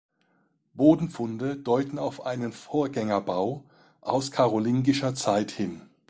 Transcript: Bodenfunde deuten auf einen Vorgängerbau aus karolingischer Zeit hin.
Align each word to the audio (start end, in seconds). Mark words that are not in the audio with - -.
Bodenfunde 0.73 1.57
deuten 1.57 1.99
auf 1.99 2.25
einen 2.25 2.53
Vorgängerbau 2.53 3.65
aus 4.01 4.31
karolingischer 4.31 5.13
Zeit 5.13 5.51
hin. 5.51 5.83